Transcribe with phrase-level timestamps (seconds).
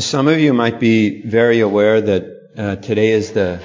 [0.00, 3.60] Some of you might be very aware that uh, today is the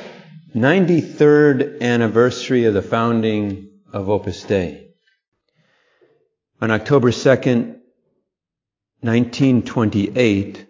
[0.55, 4.87] 93rd anniversary of the founding of Opus Dei.
[6.59, 7.77] On October 2nd,
[9.01, 10.65] 1928,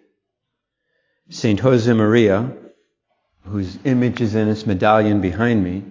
[1.30, 1.60] St.
[1.60, 2.54] Josemaria,
[3.44, 5.84] whose image is in this medallion behind me,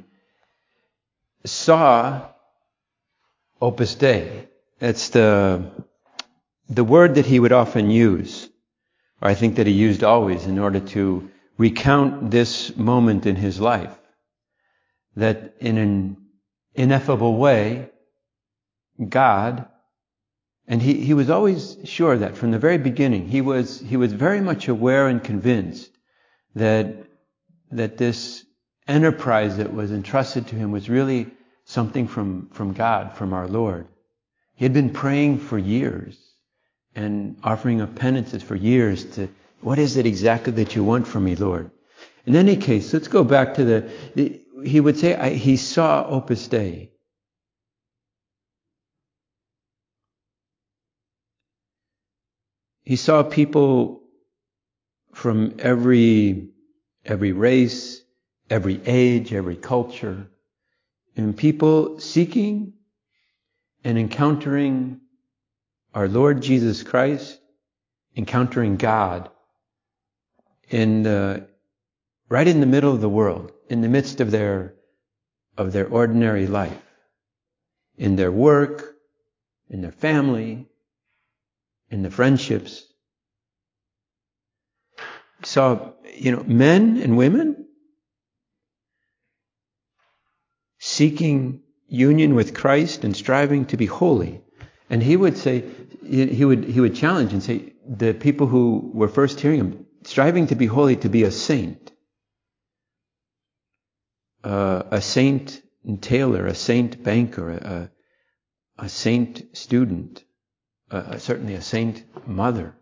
[1.46, 2.28] saw
[3.60, 4.48] Opus Dei.
[4.78, 5.72] That's the,
[6.70, 8.50] the word that he would often use
[9.24, 13.58] or I think that he used always in order to recount this moment in his
[13.58, 13.98] life.
[15.16, 16.18] That in an
[16.76, 17.90] ineffable way,
[19.08, 19.66] God,
[20.68, 24.12] and he, he was always sure that from the very beginning, he was, he was
[24.12, 25.90] very much aware and convinced
[26.56, 26.94] that,
[27.72, 28.44] that this
[28.90, 31.28] enterprise that was entrusted to him was really
[31.64, 33.88] something from, from God, from our Lord.
[34.56, 36.33] He had been praying for years
[36.96, 39.28] and offering up penances for years to,
[39.62, 41.72] what is it exactly that you want from me, Lord?
[42.26, 46.06] In any case, let's go back to the, the he would say, I, he saw
[46.08, 46.92] Opus Dei.
[52.84, 54.04] He saw people
[55.14, 56.50] from every,
[57.06, 58.02] every race,
[58.50, 60.28] every age, every culture,
[61.16, 62.74] and people seeking
[63.84, 65.00] and encountering
[65.94, 67.40] our Lord Jesus Christ
[68.16, 69.30] encountering God
[70.70, 71.48] in the,
[72.30, 74.76] right in the middle of the world, in the midst of their,
[75.58, 76.82] of their ordinary life,
[77.98, 78.96] in their work,
[79.70, 80.68] in their family,
[81.90, 82.86] in the friendships.
[85.44, 87.68] So, you know, men and women
[90.80, 94.43] seeking union with Christ and striving to be holy.
[94.94, 95.64] And he would say,
[96.08, 100.46] he would, he would challenge and say, the people who were first hearing him, striving
[100.48, 101.92] to be holy, to be a saint.
[104.44, 105.64] Uh, a saint
[106.02, 107.92] tailor, a saint banker, a,
[108.78, 110.24] a saint student,
[110.92, 112.76] uh, certainly a saint mother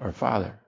[0.00, 0.58] or father.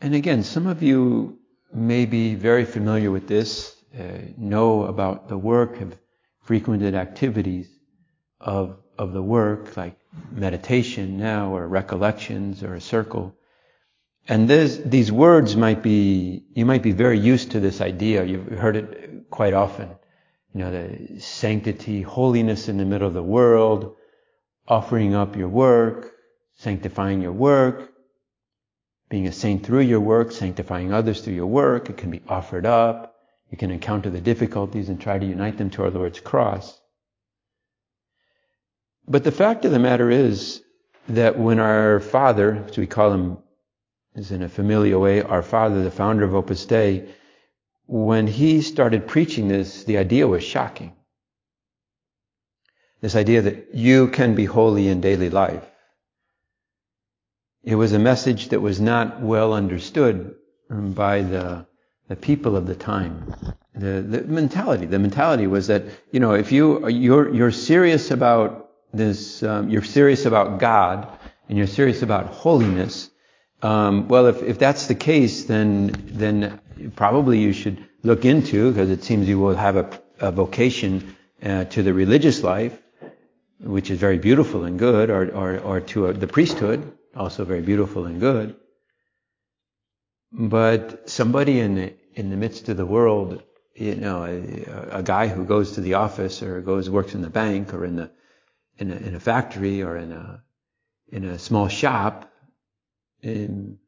[0.00, 1.40] And again, some of you
[1.74, 4.02] may be very familiar with this, uh,
[4.38, 5.94] know about the work, have
[6.40, 7.68] frequented activities
[8.40, 9.98] of, of the work, like
[10.30, 13.34] meditation now, or recollections, or a circle.
[14.26, 18.24] And this, these words might be, you might be very used to this idea.
[18.24, 19.88] You've heard it quite often.
[20.54, 23.96] You know, the sanctity, holiness in the middle of the world,
[24.66, 26.12] offering up your work,
[26.56, 27.92] sanctifying your work,
[29.08, 31.88] being a saint through your work, sanctifying others through your work.
[31.88, 33.14] It can be offered up.
[33.50, 36.78] You can encounter the difficulties and try to unite them to our Lord's cross.
[39.08, 40.62] But the fact of the matter is
[41.08, 43.38] that when our father, as we call him
[44.14, 47.08] is in a familiar way, our father, the founder of Opus Dei,
[47.86, 50.92] when he started preaching this, the idea was shocking.
[53.00, 55.64] This idea that you can be holy in daily life.
[57.62, 60.34] It was a message that was not well understood
[60.68, 61.66] by the,
[62.08, 63.34] the people of the time.
[63.74, 68.67] The, the mentality, the mentality was that, you know, if you, you're, you're serious about
[68.92, 71.08] this, um, you're serious about God
[71.48, 73.10] and you're serious about holiness,
[73.62, 76.60] um, well, if, if that's the case, then then
[76.94, 81.64] probably you should look into because it seems you will have a, a vocation uh,
[81.64, 82.80] to the religious life,
[83.60, 87.62] which is very beautiful and good, or or, or to a, the priesthood, also very
[87.62, 88.54] beautiful and good.
[90.30, 93.42] But somebody in the in the midst of the world,
[93.74, 97.30] you know, a, a guy who goes to the office or goes works in the
[97.30, 98.10] bank or in the
[98.78, 100.42] in a, in a factory or in a
[101.10, 102.30] in a small shop
[103.24, 103.78] um,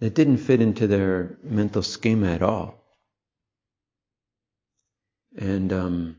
[0.00, 2.82] that didn't fit into their mental schema at all.
[5.38, 6.16] And um,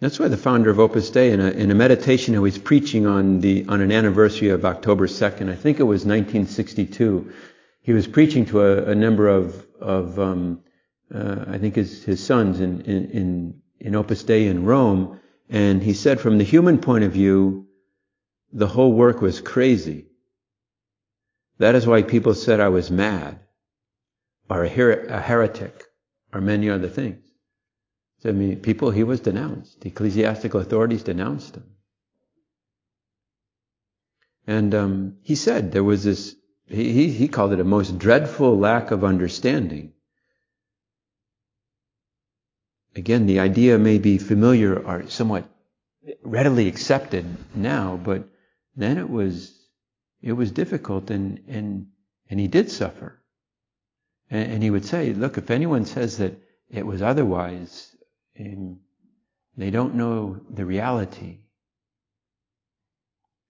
[0.00, 3.06] that's why the founder of Opus Dei, in a, in a meditation he was preaching
[3.06, 7.32] on the on an anniversary of October 2nd, I think it was 1962,
[7.82, 10.60] he was preaching to a, a number of of um,
[11.14, 15.18] uh, I think his his sons in in in Opus Dei in Rome,
[15.48, 17.66] and he said, from the human point of view,
[18.52, 20.06] the whole work was crazy.
[21.58, 23.40] That is why people said I was mad,
[24.48, 25.84] or a, her- a heretic,
[26.32, 27.24] or many other things.
[28.20, 29.80] So, I mean, people, he was denounced.
[29.80, 31.64] The ecclesiastical authorities denounced him.
[34.46, 36.34] And um, he said there was this,
[36.66, 39.92] he, he called it a most dreadful lack of understanding.
[42.98, 45.48] Again, the idea may be familiar or somewhat
[46.24, 47.24] readily accepted
[47.54, 48.28] now, but
[48.74, 49.56] then it was,
[50.20, 51.86] it was difficult and, and,
[52.28, 53.22] and he did suffer.
[54.28, 57.94] And, and he would say, look, if anyone says that it was otherwise,
[58.34, 61.38] they don't know the reality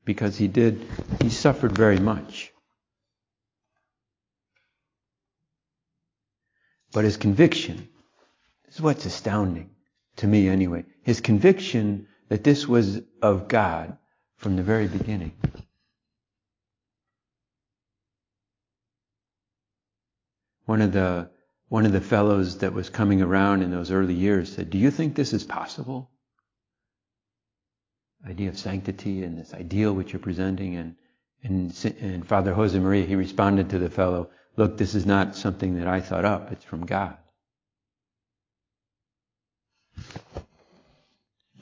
[0.05, 0.87] because he did,
[1.23, 2.53] he suffered very much.
[6.93, 7.89] But his conviction,
[8.79, 9.71] is what's astounding
[10.17, 13.97] to me anyway, his conviction that this was of God
[14.37, 15.33] from the very beginning.
[20.67, 21.31] One of the
[21.69, 24.91] one of the fellows that was coming around in those early years said, "Do you
[24.91, 26.11] think this is possible?"
[28.27, 30.77] idea of sanctity and this ideal which you're presenting.
[30.77, 30.97] And,
[31.43, 35.77] and, and Father Jose Maria, he responded to the fellow, look, this is not something
[35.77, 36.53] that I thought up.
[36.53, 37.17] It's from God.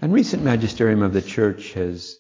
[0.01, 2.19] And recent magisterium of the church has,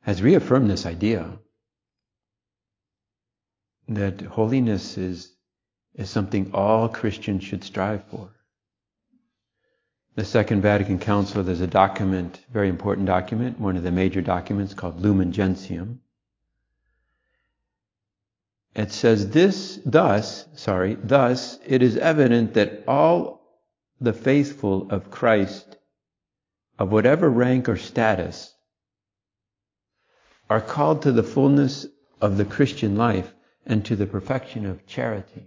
[0.00, 1.38] has reaffirmed this idea
[3.88, 5.32] that holiness is,
[5.94, 8.30] is something all Christians should strive for
[10.14, 14.74] the Second Vatican Council, there's a document, very important document, one of the major documents
[14.74, 16.00] called Lumen Gentium.
[18.74, 23.41] It says this, thus, sorry, thus it is evident that all
[24.02, 25.76] the faithful of Christ,
[26.78, 28.52] of whatever rank or status,
[30.50, 31.86] are called to the fullness
[32.20, 33.32] of the Christian life
[33.64, 35.46] and to the perfection of charity.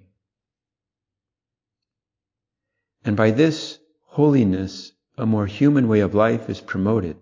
[3.03, 7.17] And by this holiness, a more human way of life is promoted,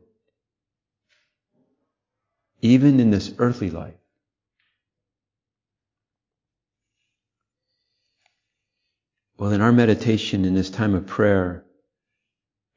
[2.61, 4.02] even in this earthly life.
[9.43, 11.65] Well, in our meditation in this time of prayer,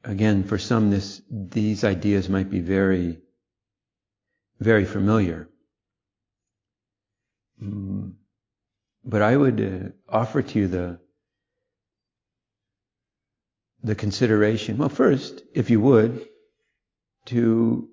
[0.03, 3.19] again, for some, this, these ideas might be very,
[4.59, 5.47] very familiar.
[7.63, 8.15] Mm.
[9.05, 10.99] But I would uh, offer to you the,
[13.81, 14.77] the consideration.
[14.77, 16.27] Well, first, if you would,
[17.27, 17.87] to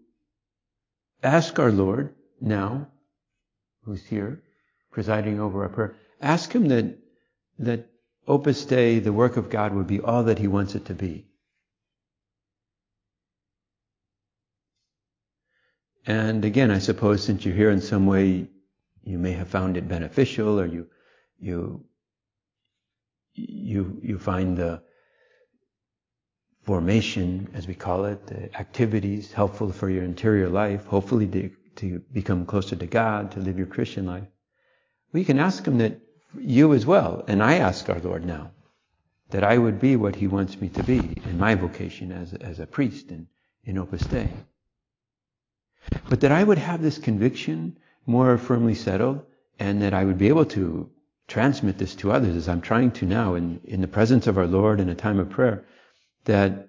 [1.22, 2.88] ask our Lord now,
[3.84, 4.42] who's here,
[4.90, 6.98] presiding over our prayer, ask Him that,
[7.60, 7.88] that
[8.26, 11.26] Opus Dei, the work of God, would be all that He wants it to be.
[16.06, 18.48] And again, I suppose since you're here in some way,
[19.02, 20.86] you may have found it beneficial or you,
[21.38, 21.84] you,
[23.34, 24.82] you, you find the,
[26.64, 32.00] formation, as we call it, the activities helpful for your interior life, hopefully to, to
[32.12, 34.26] become closer to God, to live your Christian life.
[35.12, 36.00] We can ask Him that
[36.38, 38.50] you as well, and I ask our Lord now,
[39.30, 42.60] that I would be what He wants me to be in my vocation as, as
[42.60, 43.26] a priest in,
[43.64, 44.28] in Opus Dei.
[46.08, 49.24] But that I would have this conviction more firmly settled
[49.58, 50.90] and that I would be able to
[51.28, 54.46] transmit this to others as I'm trying to now in, in the presence of our
[54.46, 55.64] Lord in a time of prayer
[56.24, 56.68] that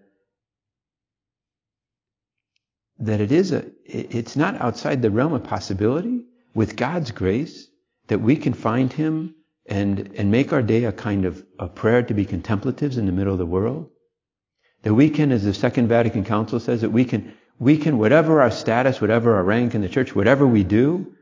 [2.99, 6.23] that it is a it's not outside the realm of possibility
[6.53, 7.67] with God's grace
[8.07, 9.35] that we can find him
[9.65, 13.11] and and make our day a kind of a prayer to be contemplatives in the
[13.11, 13.89] middle of the world.
[14.83, 18.41] That we can as the second Vatican Council says that we can we can whatever
[18.41, 21.15] our status whatever our rank in the church whatever we do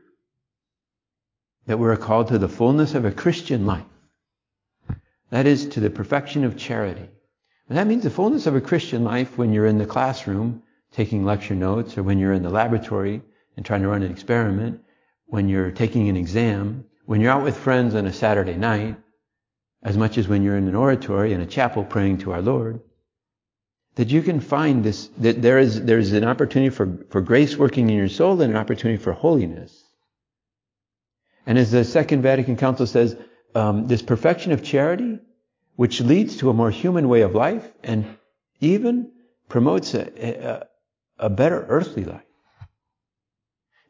[1.66, 3.86] that we're called to the fullness of a Christian life.
[5.30, 7.08] That is to the perfection of charity.
[7.68, 11.24] And that means the fullness of a Christian life when you're in the classroom taking
[11.24, 13.20] lecture notes, or when you're in the laboratory
[13.56, 14.80] and trying to run an experiment,
[15.26, 18.96] when you're taking an exam, when you're out with friends on a Saturday night,
[19.82, 22.80] as much as when you're in an oratory in a chapel praying to our Lord,
[23.96, 27.56] that you can find this, that there is, there is an opportunity for, for grace
[27.56, 29.84] working in your soul and an opportunity for holiness.
[31.46, 33.16] And as the Second Vatican Council says,
[33.54, 35.18] um, this perfection of charity
[35.76, 38.16] which leads to a more human way of life and
[38.60, 39.10] even
[39.48, 40.66] promotes a, a,
[41.18, 42.22] a better earthly life.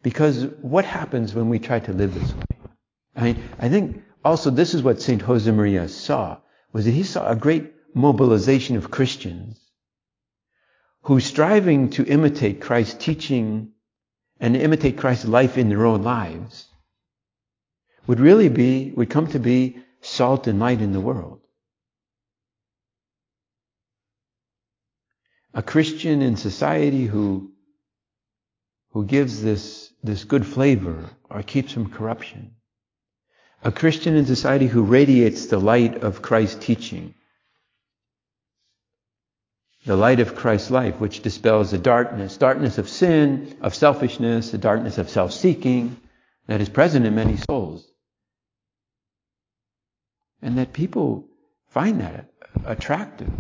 [0.03, 2.54] Because what happens when we try to live this way?
[3.17, 5.23] I mean, I think also this is what St.
[5.23, 6.39] Josemaria saw,
[6.73, 9.61] was that he saw a great mobilization of Christians
[11.03, 13.73] who striving to imitate Christ's teaching
[14.41, 16.67] and imitate Christ's life in their own lives
[18.07, 21.41] would really be, would come to be salt and light in the world.
[25.55, 27.53] A Christian in society who,
[28.91, 32.57] who gives this, this good flavor or keeps from corruption.
[33.65, 37.15] A Christian in society who radiates the light of Christ's teaching.
[39.87, 44.59] The light of Christ's life, which dispels the darkness, darkness of sin, of selfishness, the
[44.59, 45.97] darkness of self-seeking
[46.47, 47.91] that is present in many souls.
[50.43, 51.27] And that people
[51.71, 52.31] find that
[52.67, 53.33] attractive.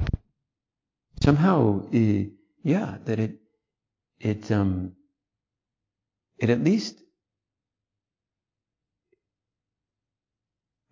[1.22, 2.24] Somehow, uh,
[2.62, 3.40] yeah, that it,
[4.20, 4.92] it, um,
[6.38, 6.98] it at least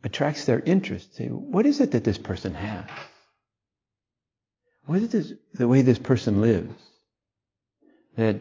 [0.04, 1.16] attracts their interest.
[1.16, 2.84] Say, what is it that this person has?
[4.86, 6.74] What is this, the way this person lives?
[8.16, 8.40] That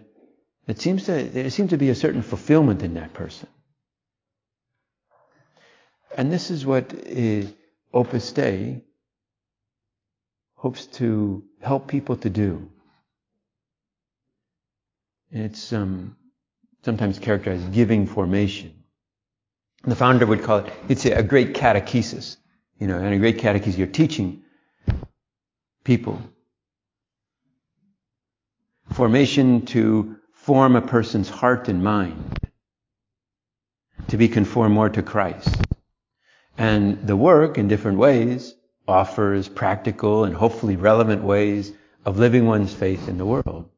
[0.68, 3.48] it seems to there seems to be a certain fulfillment in that person.
[6.18, 7.44] And this is what uh,
[7.94, 8.84] Opus Dei
[10.56, 12.70] hopes to help people to do.
[15.32, 16.18] It's um,
[16.84, 18.81] sometimes characterized as giving formation.
[19.84, 22.38] The founder would call it, it's a great catechesis.
[22.80, 24.44] You know, and a great catechesis, you're teaching
[25.84, 26.22] people.
[28.92, 32.38] Formation to form a person's heart and mind.
[34.10, 35.56] To be conformed more to Christ.
[36.58, 38.56] And the work, in different ways,
[38.88, 41.72] offers practical and hopefully relevant ways
[42.06, 43.70] of living one's faith in the world.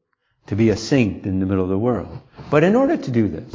[0.47, 2.19] To be a saint in the middle of the world.
[2.49, 3.53] But in order to do this,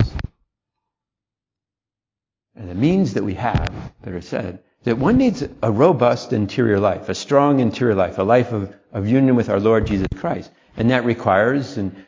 [2.58, 7.08] and the means that we have, better said, that one needs a robust interior life,
[7.08, 10.50] a strong interior life, a life of, of union with our Lord Jesus Christ.
[10.76, 12.04] And that requires and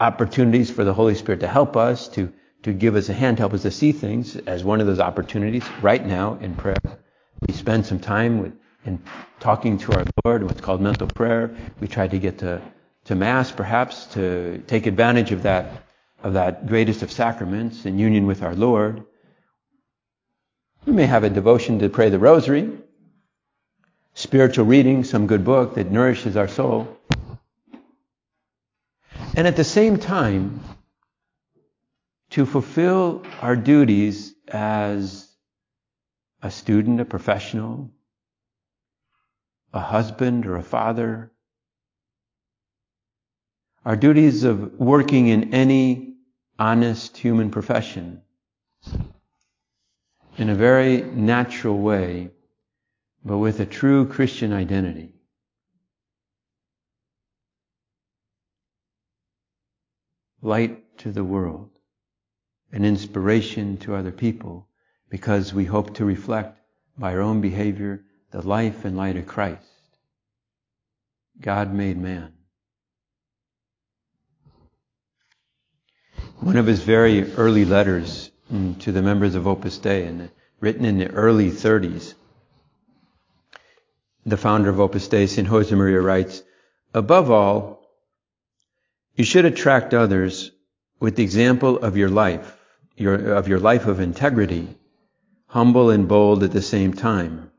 [0.00, 3.42] opportunities for the Holy Spirit to help us, to, to give us a hand, to
[3.42, 6.76] help us to see things as one of those opportunities right now in prayer.
[7.46, 8.52] We spend some time with,
[8.84, 9.02] in
[9.40, 11.54] talking to our Lord, what's called mental prayer.
[11.80, 12.62] We try to get to,
[13.04, 15.82] to Mass, perhaps, to take advantage of that,
[16.22, 19.04] of that greatest of sacraments in union with our Lord.
[20.86, 22.70] We may have a devotion to pray the rosary,
[24.14, 26.96] spiritual reading, some good book that nourishes our soul.
[29.34, 30.60] And at the same time,
[32.30, 35.28] to fulfill our duties as
[36.40, 37.90] a student, a professional,
[39.74, 41.32] a husband or a father,
[43.84, 46.14] our duties of working in any
[46.60, 48.22] honest human profession
[50.38, 52.30] in a very natural way,
[53.24, 55.14] but with a true Christian identity.
[60.42, 61.70] Light to the world,
[62.70, 64.68] an inspiration to other people,
[65.08, 66.60] because we hope to reflect
[66.98, 69.62] by our own behavior the life and light of Christ,
[71.40, 72.32] God made man.
[76.40, 80.84] One of his very early letters Mm, to the members of Opus Dei, and written
[80.84, 82.14] in the early 30s.
[84.24, 85.48] The founder of Opus Dei, St.
[85.48, 86.44] Josemaria, writes,
[86.94, 87.82] Above all,
[89.16, 90.52] you should attract others
[91.00, 92.56] with the example of your life,
[92.96, 94.78] your, of your life of integrity,
[95.48, 97.50] humble and bold at the same time,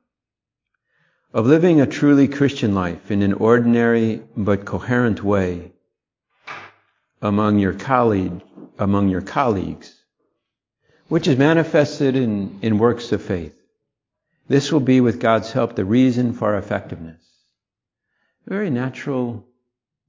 [1.34, 5.74] of living a truly Christian life in an ordinary but coherent way
[7.22, 8.42] among your colleague,
[8.80, 9.97] among your colleagues,
[11.10, 13.56] which is manifested in, in works of faith.
[14.48, 17.22] This will be, with God's help, the reason for our effectiveness.
[18.46, 19.46] A very natural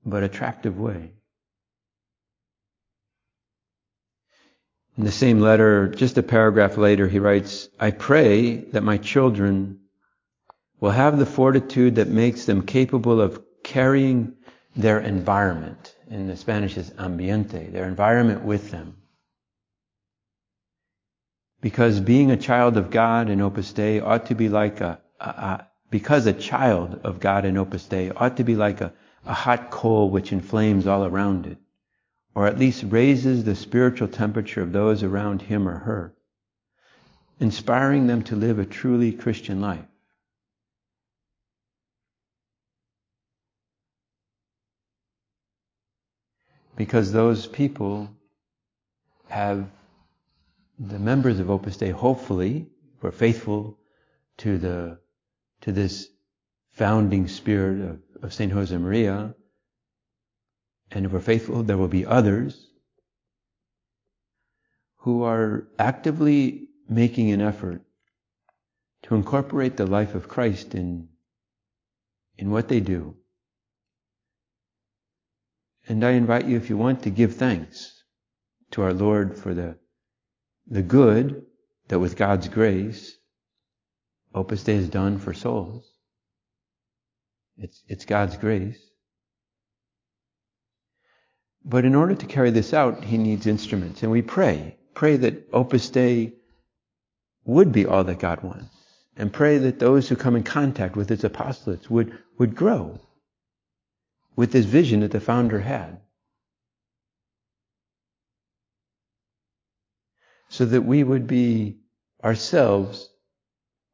[0.05, 1.13] but attractive way.
[4.97, 9.81] In the same letter, just a paragraph later, he writes, I pray that my children
[10.81, 14.35] will have the fortitude that makes them capable of carrying
[14.75, 15.95] their environment.
[16.11, 18.98] In the Spanish is ambiente, their environment with them
[21.61, 25.25] because being a child of God in Opus Dei ought to be like a, a,
[25.25, 28.93] a because a child of God in Opus Dei ought to be like a,
[29.25, 31.59] a hot coal which inflames all around it,
[32.35, 36.15] or at least raises the spiritual temperature of those around him or her,
[37.41, 39.85] inspiring them to live a truly Christian life.
[46.77, 48.09] Because those people
[49.29, 49.67] have
[50.79, 52.69] the members of Opus Dei hopefully
[53.03, 53.79] were faithful
[54.39, 54.99] to the
[55.61, 56.09] to this
[56.73, 59.35] founding spirit of, of Saint Josemaria,
[60.91, 62.69] and if we're faithful, there will be others
[64.99, 67.83] who are actively making an effort
[69.03, 71.09] to incorporate the life of Christ in,
[72.37, 73.17] in what they do.
[75.89, 78.03] And I invite you, if you want, to give thanks
[78.73, 79.79] to our Lord for the,
[80.71, 81.45] the good
[81.89, 83.17] that with God's grace,
[84.35, 85.91] Opus Dei has done for souls.
[87.57, 88.79] It's, it's God's grace.
[91.65, 94.03] But in order to carry this out, he needs instruments.
[94.03, 96.35] And we pray, pray that Opus Dei
[97.45, 98.75] would be all that God wants.
[99.17, 103.01] And pray that those who come in contact with its apostolates would, would grow
[104.37, 106.01] with this vision that the founder had.
[110.49, 111.79] So that we would be
[112.25, 113.11] ourselves,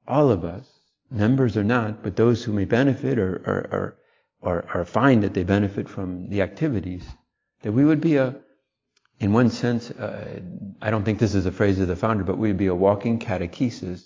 [0.07, 0.67] all of us,
[1.11, 3.97] members or not, but those who may benefit or, or,
[4.41, 7.05] or, or, find that they benefit from the activities,
[7.63, 8.37] that we would be a,
[9.21, 10.41] in one sense, uh,
[10.83, 13.19] I don't think this is a phrase of the founder, but we'd be a walking
[13.19, 14.03] catechesis,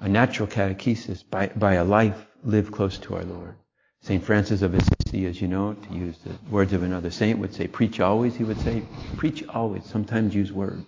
[0.00, 3.54] a natural catechesis by, by a life lived close to our Lord.
[4.02, 4.24] St.
[4.24, 7.66] Francis of Assisi, as you know, to use the words of another saint, would say,
[7.66, 8.34] preach always.
[8.34, 8.82] He would say,
[9.16, 9.84] preach always.
[9.84, 10.86] Sometimes use words.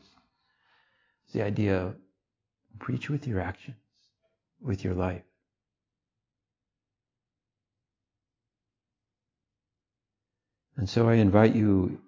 [1.32, 1.96] The idea, of
[2.78, 3.76] preach with your actions,
[4.60, 5.22] with your life.
[10.76, 12.00] And so I invite you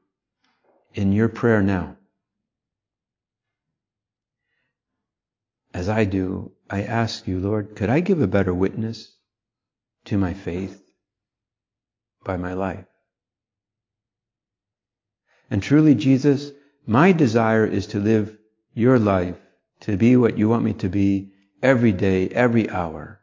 [0.94, 1.96] in your prayer now.
[5.72, 9.12] As I do, I ask you, Lord, could I give a better witness
[10.06, 10.82] to my faith
[12.24, 12.84] by my life?
[15.50, 16.52] And truly, Jesus,
[16.86, 18.36] my desire is to live
[18.74, 19.36] your life,
[19.80, 23.20] to be what you want me to be every day, every hour.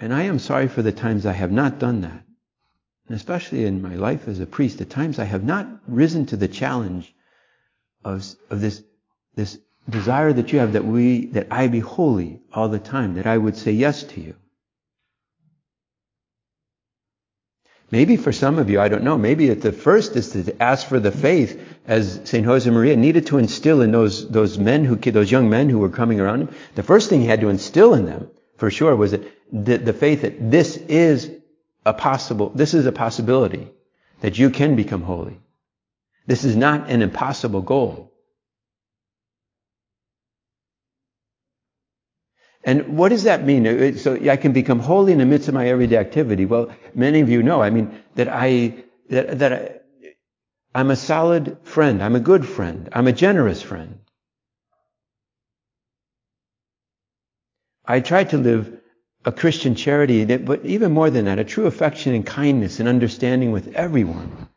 [0.00, 2.24] And I am sorry for the times I have not done that
[3.06, 6.36] and especially in my life as a priest, at times I have not risen to
[6.36, 7.14] the challenge
[8.02, 8.82] of, of this,
[9.34, 13.26] this desire that you have that we, that I be holy all the time, that
[13.26, 14.36] I would say yes to you.
[17.94, 20.98] Maybe for some of you, I don't know, maybe the first is to ask for
[20.98, 22.44] the faith as St.
[22.44, 26.18] Josemaria needed to instill in those, those men who, those young men who were coming
[26.18, 26.48] around him.
[26.74, 29.92] The first thing he had to instill in them, for sure, was that the, the
[29.92, 31.30] faith that this is
[31.86, 33.70] a possible, this is a possibility
[34.22, 35.38] that you can become holy.
[36.26, 38.12] This is not an impossible goal.
[42.64, 43.98] And what does that mean?
[43.98, 46.46] So I can become holy in the midst of my everyday activity.
[46.46, 49.80] Well, many of you know, I mean, that I, that, that I,
[50.74, 52.02] I'm a solid friend.
[52.02, 52.88] I'm a good friend.
[52.92, 53.98] I'm a generous friend.
[57.84, 58.80] I try to live
[59.26, 63.52] a Christian charity, but even more than that, a true affection and kindness and understanding
[63.52, 64.48] with everyone.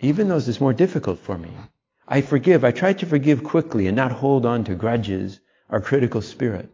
[0.00, 1.50] Even those it's more difficult for me.
[2.06, 2.64] I forgive.
[2.64, 6.70] I try to forgive quickly and not hold on to grudges or critical spirit.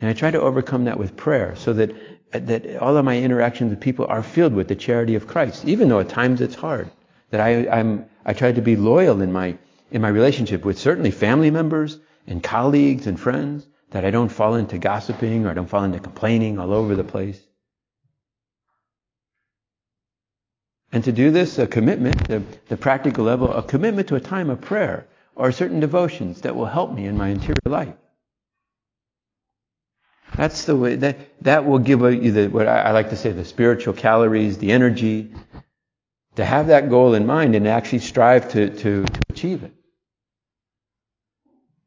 [0.00, 1.94] And I try to overcome that with prayer so that,
[2.32, 5.88] that all of my interactions with people are filled with the charity of Christ, even
[5.88, 6.90] though at times it's hard.
[7.30, 9.56] That I, I'm, I try to be loyal in my,
[9.90, 14.54] in my relationship with certainly family members and colleagues and friends that I don't fall
[14.54, 17.40] into gossiping or I don't fall into complaining all over the place.
[20.92, 24.50] And to do this, a commitment, the, the practical level, a commitment to a time
[24.50, 25.06] of prayer
[25.40, 27.94] or certain devotions that will help me in my interior life.
[30.36, 33.44] That's the way that that will give you the what I, like to say the
[33.44, 35.32] spiritual calories, the energy
[36.36, 39.72] to have that goal in mind and actually strive to, to, to achieve it.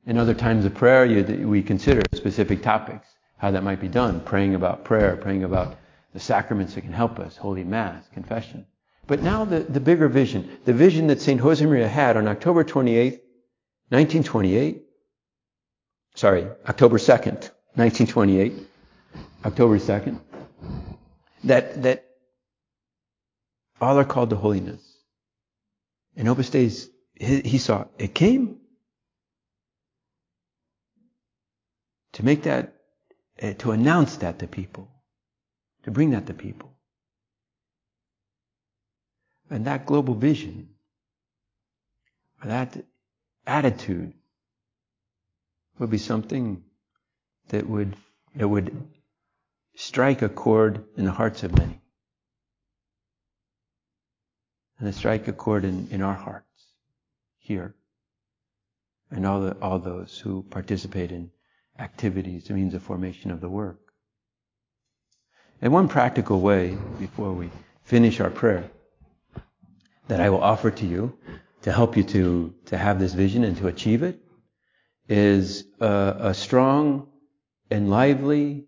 [0.05, 4.19] In other times of prayer, you, we consider specific topics, how that might be done,
[4.19, 5.77] praying about prayer, praying about
[6.13, 8.65] the sacraments that can help us, Holy Mass, confession.
[9.07, 11.39] But now the, the bigger vision, the vision that St.
[11.39, 13.19] Josemaria had on October 28th,
[13.93, 14.81] 1928,
[16.15, 18.53] sorry, October 2nd, 1928,
[19.45, 20.19] October 2nd,
[21.43, 22.03] that, that
[23.79, 24.81] all are called to holiness.
[26.15, 26.71] And Opus Dei,
[27.19, 28.61] he saw, it came
[32.13, 32.73] to make that,
[33.43, 34.89] uh, to announce that to people,
[35.83, 36.73] to bring that to people.
[39.51, 40.69] And that global vision,
[42.43, 42.75] that
[43.45, 44.13] attitude
[45.79, 46.63] would be something
[47.49, 47.95] that would,
[48.35, 48.87] that would
[49.75, 51.81] strike a chord in the hearts of many.
[54.79, 56.47] And it strike a chord in, in our hearts
[57.39, 57.75] here.
[59.11, 61.31] And all, the, all those who participate in
[61.79, 63.79] activities, the means of formation of the work.
[65.61, 67.49] And one practical way, before we
[67.85, 68.69] finish our prayer,
[70.07, 71.17] that I will offer to you
[71.63, 74.19] to help you to, to have this vision and to achieve it
[75.07, 77.07] is a, a strong
[77.71, 78.65] and lively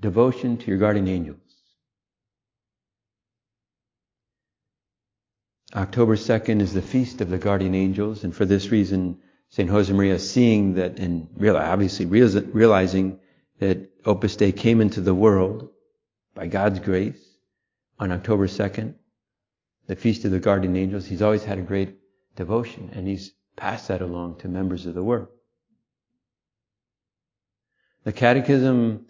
[0.00, 1.38] devotion to your guardian angels.
[5.74, 9.70] October 2nd is the feast of the guardian angels, and for this reason, St.
[9.70, 13.18] Josemaria, seeing that and obviously realizing
[13.58, 15.70] that Opus Dei came into the world
[16.34, 17.22] by God's grace
[17.98, 18.94] on October 2nd,
[19.86, 21.96] the Feast of the Guardian Angels, he's always had a great
[22.36, 25.30] devotion, and he's passed that along to members of the work.
[28.04, 29.06] The Catechism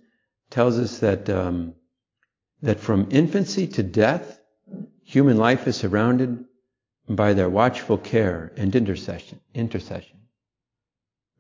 [0.51, 1.75] tells us that um,
[2.63, 4.41] that from infancy to death,
[5.05, 6.45] human life is surrounded
[7.09, 9.41] by their watchful care and intercession.
[9.55, 10.21] Intercession,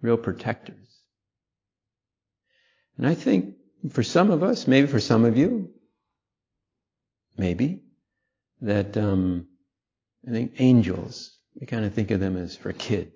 [0.01, 0.99] real protectors.
[2.99, 3.57] And I think
[3.91, 5.71] for some of us, maybe for some of you,
[7.37, 7.83] maybe
[8.63, 9.47] that um,
[10.27, 11.37] I think angels.
[11.61, 13.13] We kind of think of them as for kids,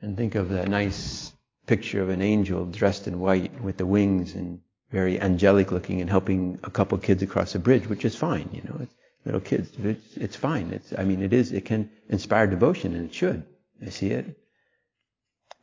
[0.00, 1.32] and think of that nice
[1.66, 6.08] picture of an angel dressed in white with the wings and very angelic looking and
[6.08, 8.86] helping a couple kids across a bridge, which is fine, you know.
[9.24, 10.70] Little kids, it's, it's fine.
[10.70, 13.42] It's, I mean, it is, it can inspire devotion and it should.
[13.84, 14.38] I see it.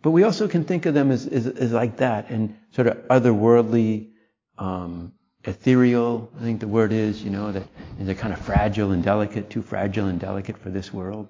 [0.01, 2.97] But we also can think of them as, as, as like that and sort of
[3.07, 4.09] otherworldly,
[4.57, 7.63] um, ethereal, I think the word is, you know, that
[7.99, 11.29] they're kind of fragile and delicate, too fragile and delicate for this world.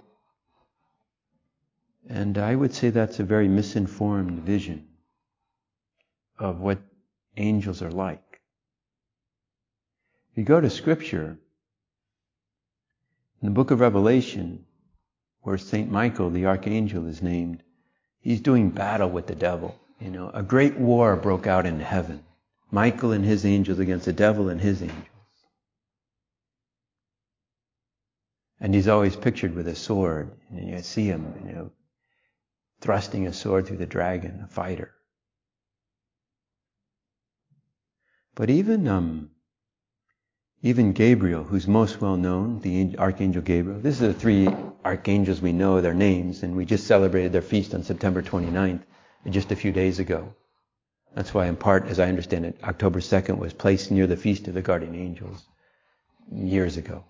[2.10, 4.88] And I would say that's a very misinformed vision
[6.38, 6.80] of what
[7.38, 8.42] angels are like.
[10.32, 11.38] If you go to scripture,
[13.42, 14.66] in the book of Revelation,
[15.42, 15.90] where St.
[15.90, 17.64] Michael, the archangel, is named,
[18.20, 19.80] he's doing battle with the devil.
[20.00, 22.24] You know, a great war broke out in heaven.
[22.72, 25.06] Michael and his angels against the devil and his angels.
[28.62, 30.32] And he's always pictured with a sword.
[30.50, 31.72] And you see him, you know,
[32.80, 34.94] thrusting a sword through the dragon, a fighter.
[38.36, 39.32] But even, um,
[40.62, 44.48] even Gabriel, who's most well known, the Archangel Gabriel, this is the three
[44.86, 48.84] archangels we know their names, and we just celebrated their feast on September 29th,
[49.30, 50.34] just a few days ago.
[51.14, 54.48] That's why, in part, as I understand it, October 2nd was placed near the Feast
[54.48, 55.46] of the Guardian Angels
[56.32, 57.04] years ago,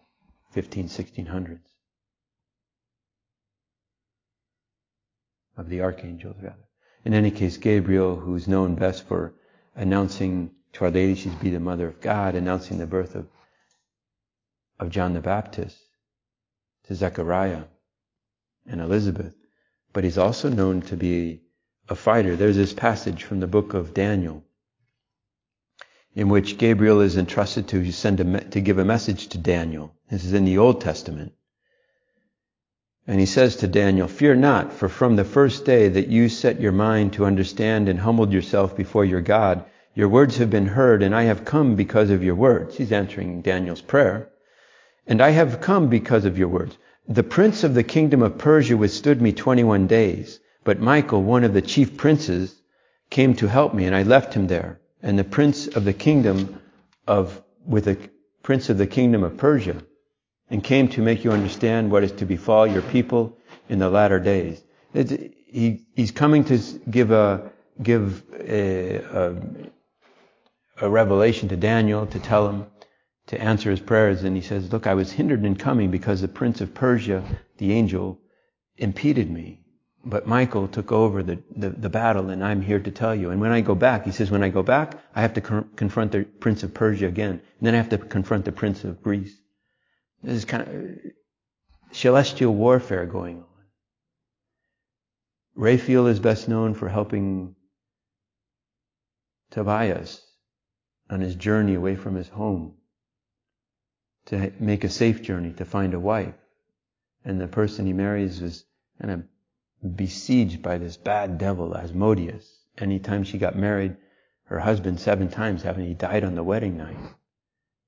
[0.52, 1.60] 15, 1600s.
[5.56, 6.68] Of the archangels, rather.
[7.06, 9.34] In any case, Gabriel, who's known best for
[9.76, 13.28] announcing to Our Lady she's be the Mother of God, announcing the birth of,
[14.80, 15.78] of John the Baptist
[16.86, 17.64] to Zechariah
[18.66, 19.36] and Elizabeth,
[19.94, 21.41] but he's also known to be
[21.92, 22.38] a fighter.
[22.38, 24.44] There's this passage from the book of Daniel
[26.16, 29.94] in which Gabriel is entrusted to send a, to give a message to Daniel.
[30.10, 31.34] This is in the Old Testament.
[33.08, 36.62] And he says to Daniel, Fear not, for from the first day that you set
[36.62, 41.04] your mind to understand and humbled yourself before your God, your words have been heard,
[41.04, 42.78] and I have come because of your words.
[42.78, 44.30] He's answering Daniel's prayer.
[45.08, 46.78] And I have come because of your words.
[47.08, 50.40] The prince of the kingdom of Persia withstood me 21 days.
[50.64, 52.62] But Michael, one of the chief princes,
[53.10, 54.80] came to help me, and I left him there.
[55.02, 56.62] And the prince of the kingdom
[57.08, 57.98] of, with the
[58.44, 59.84] prince of the kingdom of Persia,
[60.50, 63.38] and came to make you understand what is to befall your people
[63.70, 64.62] in the latter days.
[64.94, 66.58] He, he's coming to
[66.90, 69.36] give a, give a, a,
[70.82, 72.66] a revelation to Daniel to tell him
[73.28, 74.24] to answer his prayers.
[74.24, 77.24] And he says, look, I was hindered in coming because the prince of Persia,
[77.58, 78.20] the angel,
[78.78, 79.61] impeded me.
[80.04, 83.30] But Michael took over the, the, the, battle, and I'm here to tell you.
[83.30, 86.12] And when I go back, he says, when I go back, I have to confront
[86.12, 87.30] the prince of Persia again.
[87.30, 89.36] And then I have to confront the prince of Greece.
[90.24, 91.10] This is kind of uh,
[91.92, 93.46] celestial warfare going on.
[95.56, 97.56] Raphael is best known for helping
[99.52, 100.26] Tobias
[101.10, 102.76] on his journey away from his home
[104.28, 106.34] to make a safe journey to find a wife.
[107.26, 108.64] And the person he marries was
[109.00, 109.24] kind of
[109.96, 112.60] besieged by this bad devil, Asmodeus.
[112.78, 113.96] Anytime she got married,
[114.46, 116.98] her husband seven times having he died on the wedding night.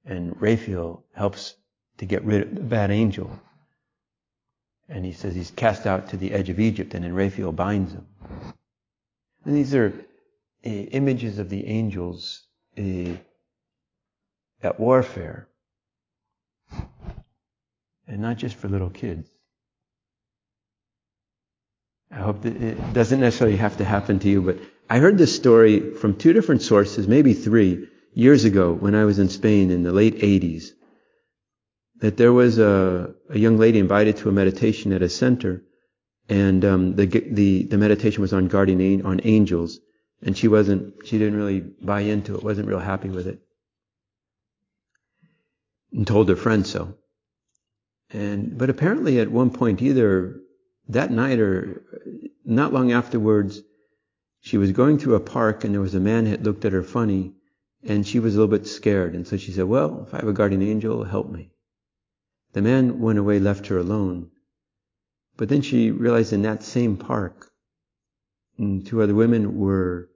[0.06, 1.56] And Raphael helps
[1.98, 3.40] to get rid of the bad angel.
[4.90, 7.94] And he says he's cast out to the edge of Egypt, and then Raphael binds
[7.94, 8.08] him.
[9.46, 9.94] And these are
[10.66, 12.44] uh, images of the angels
[12.78, 13.16] uh,
[14.62, 15.48] at warfare.
[18.08, 19.33] And not just for little kids.
[22.13, 24.58] I hope it doesn't necessarily have to happen to you, but
[24.89, 29.19] I heard this story from two different sources, maybe three, years ago when I was
[29.19, 30.71] in Spain in the late 80s.
[31.99, 35.63] that there was a, a young lady invited to a meditation at a center,
[36.30, 39.80] and um, the, the the meditation was on guardian on angels,
[40.21, 43.39] and she wasn't she didn't really buy into it, wasn't real happy with it,
[45.93, 46.95] and told her friend so.
[48.12, 50.41] And but apparently at one point either
[50.89, 51.84] that night or
[52.46, 53.62] not long afterwards,
[54.41, 56.84] she was going through a park and there was a man that looked at her
[56.84, 57.34] funny,
[57.84, 60.28] and she was a little bit scared, and so she said, "Well, if I have
[60.28, 61.52] a guardian angel, help me."
[62.54, 64.30] The man went away, left her alone.
[65.38, 67.52] But then she realized in that same park,
[68.60, 70.10] mm, two other women were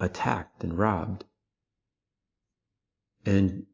[0.00, 1.24] attacked and robbed.
[3.26, 3.66] And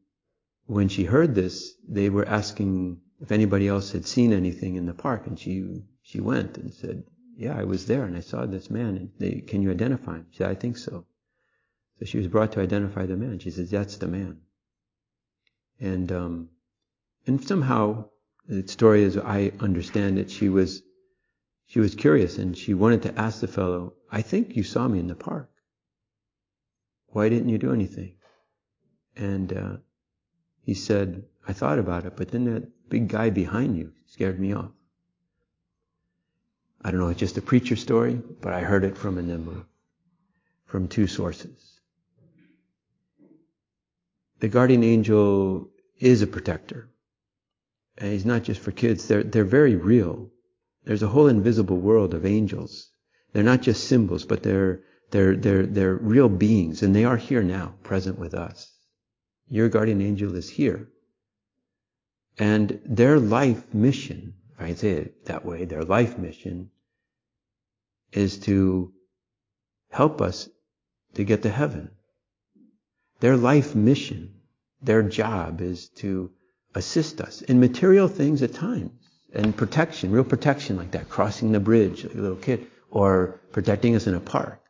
[0.65, 4.93] when she heard this, they were asking if anybody else had seen anything in the
[4.93, 7.03] park, and she she went and said,
[7.37, 8.97] "Yeah, I was there, and I saw this man.
[8.97, 11.05] And they, can you identify him?" She said, "I think so."
[11.97, 13.37] So she was brought to identify the man.
[13.37, 14.41] She says, "That's the man."
[15.79, 16.49] And um,
[17.27, 18.05] and somehow,
[18.47, 20.81] the story as I understand it, she was,
[21.67, 24.99] she was curious and she wanted to ask the fellow, I think you saw me
[24.99, 25.51] in the park.
[27.09, 28.15] Why didn't you do anything?
[29.15, 29.77] And uh,
[30.63, 34.53] he said, I thought about it, but then that big guy behind you scared me
[34.53, 34.71] off.
[36.81, 39.65] I don't know, it's just a preacher story, but I heard it from a number,
[40.65, 41.79] from two sources.
[44.39, 46.89] The guardian angel is a protector.
[47.97, 49.07] And he's not just for kids.
[49.07, 50.29] They're, they're very real.
[50.85, 52.89] There's a whole invisible world of angels.
[53.33, 57.43] They're not just symbols, but they're, they're, they're, they're real beings, and they are here
[57.43, 58.71] now, present with us.
[59.49, 60.87] Your guardian angel is here.
[62.37, 66.69] And their life mission, I can say it that way, their life mission
[68.11, 68.91] is to
[69.89, 70.49] help us
[71.13, 71.91] to get to heaven.
[73.19, 74.33] Their life mission,
[74.81, 76.31] their job is to
[76.75, 78.91] assist us in material things at times
[79.33, 83.95] and protection, real protection like that, crossing the bridge like a little kid, or protecting
[83.95, 84.61] us in a park,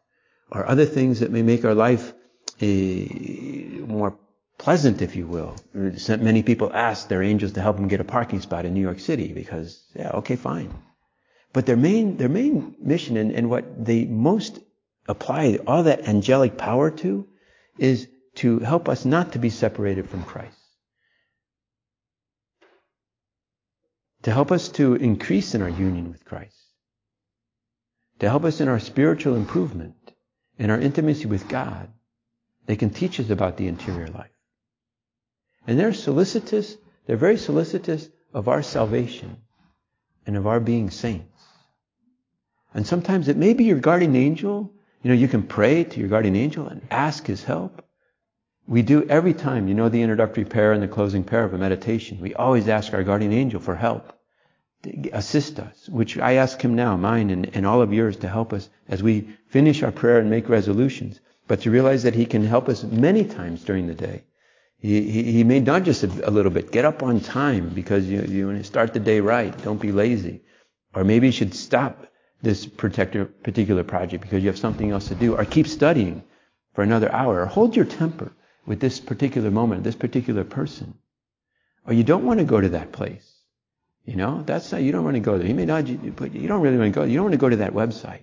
[0.51, 2.13] or other things that may make our life
[2.61, 3.07] eh,
[3.87, 4.17] more
[4.59, 5.55] pleasant, if you will.
[5.73, 8.99] Many people ask their angels to help them get a parking spot in New York
[8.99, 10.71] City because, yeah, okay, fine.
[11.51, 14.59] But their main, their main mission and, and what they most
[15.07, 17.27] apply all that angelic power to
[17.79, 20.59] is to help us not to be separated from Christ.
[24.23, 26.55] to help us to increase in our union with Christ,
[28.19, 29.95] to help us in our spiritual improvement,
[30.57, 31.89] in our intimacy with God.
[32.65, 34.29] They can teach us about the interior life.
[35.67, 39.37] And they're solicitous, they're very solicitous of our salvation
[40.25, 41.43] and of our being saints.
[42.73, 44.71] And sometimes it may be your guardian angel.
[45.01, 47.83] You know, you can pray to your guardian angel and ask his help.
[48.67, 51.57] We do every time, you know, the introductory prayer and the closing prayer of a
[51.57, 52.19] meditation.
[52.21, 54.13] We always ask our guardian angel for help,
[54.83, 58.29] to assist us, which I ask him now, mine and, and all of yours, to
[58.29, 62.25] help us as we finish our prayer and make resolutions, but to realize that he
[62.25, 64.23] can help us many times during the day.
[64.81, 66.71] He, he, may not just a, a, little bit.
[66.71, 69.55] Get up on time because you, you want to start the day right.
[69.63, 70.41] Don't be lazy.
[70.95, 72.07] Or maybe you should stop
[72.41, 75.35] this particular project because you have something else to do.
[75.35, 76.23] Or keep studying
[76.73, 77.41] for another hour.
[77.41, 78.31] Or hold your temper
[78.65, 80.93] with this particular moment, this particular person.
[81.85, 83.35] Or you don't want to go to that place.
[84.05, 85.47] You know, that's not, you don't want to go there.
[85.47, 85.83] You may not,
[86.15, 87.05] but you don't really want to go.
[87.05, 88.21] You don't want to go to that website.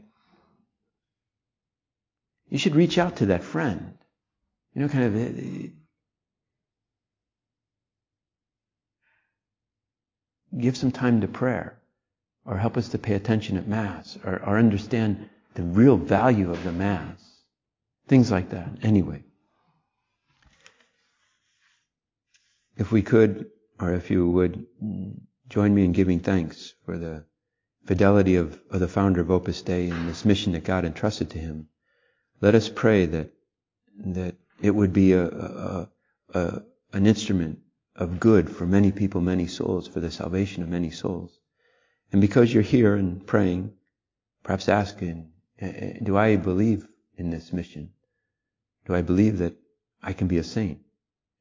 [2.48, 3.98] You should reach out to that friend.
[4.74, 5.16] You know, kind of.
[5.16, 5.68] Uh,
[10.58, 11.78] give some time to prayer,
[12.44, 16.62] or help us to pay attention at Mass, or, or understand the real value of
[16.64, 17.42] the Mass.
[18.08, 18.68] Things like that.
[18.82, 19.24] Anyway.
[22.76, 23.46] If we could,
[23.80, 24.66] or if you would,
[25.48, 27.24] join me in giving thanks for the
[27.86, 31.38] fidelity of, of the founder of Opus Dei and this mission that God entrusted to
[31.38, 31.68] him.
[32.40, 33.32] Let us pray that
[33.98, 35.88] that it would be a, a,
[36.34, 37.60] a, an instrument
[37.96, 41.38] of good for many people, many souls, for the salvation of many souls.
[42.12, 43.72] And because you're here and praying,
[44.42, 47.90] perhaps asking, eh, eh, do I believe in this mission?
[48.84, 49.54] Do I believe that
[50.02, 50.80] I can be a saint?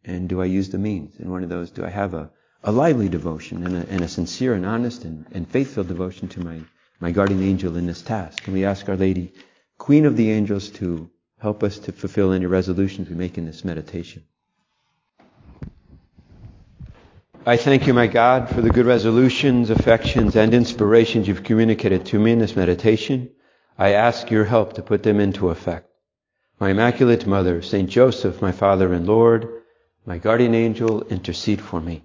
[0.04, 1.20] And do I use the means?
[1.20, 2.32] And one of those, do I have a,
[2.64, 6.40] a lively devotion and a, and a sincere and honest and, and faithful devotion to
[6.40, 6.62] my,
[7.00, 8.46] my guardian angel in this task?
[8.46, 9.34] And we ask Our Lady,
[9.78, 13.66] Queen of the Angels, to help us to fulfill any resolutions we make in this
[13.66, 14.24] meditation.
[17.48, 22.18] I thank you, my God, for the good resolutions, affections, and inspirations you've communicated to
[22.18, 23.30] me in this meditation.
[23.78, 25.88] I ask your help to put them into effect.
[26.60, 29.48] My Immaculate Mother, Saint Joseph, my Father and Lord,
[30.08, 32.04] my guardian angel, intercede for me.